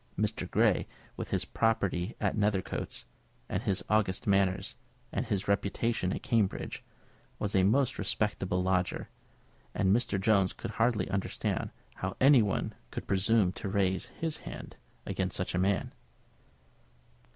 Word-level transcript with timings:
Mr. 0.17 0.49
Grey, 0.49 0.87
with 1.15 1.29
his 1.29 1.45
property 1.45 2.15
at 2.19 2.35
Nethercoats, 2.35 3.05
and 3.47 3.61
his 3.61 3.83
august 3.87 4.25
manners, 4.25 4.75
and 5.11 5.27
his 5.27 5.47
reputation 5.47 6.11
at 6.11 6.23
Cambridge, 6.23 6.83
was 7.37 7.53
a 7.53 7.61
most 7.61 7.99
respectable 7.99 8.63
lodger, 8.63 9.09
and 9.75 9.95
Mr. 9.95 10.19
Jones 10.19 10.53
could 10.53 10.71
hardly 10.71 11.07
understand 11.11 11.69
how 11.97 12.17
any 12.19 12.41
one 12.41 12.73
could 12.89 13.05
presume 13.05 13.51
to 13.51 13.69
raise 13.69 14.07
his 14.07 14.37
hand 14.37 14.75
against 15.05 15.37
such 15.37 15.53
a 15.53 15.59
man. 15.59 15.91